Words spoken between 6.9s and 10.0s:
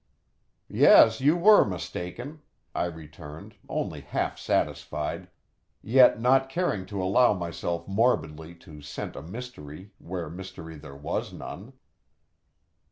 allow myself morbidly to scent a mystery